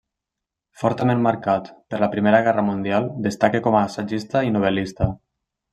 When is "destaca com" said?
3.29-3.79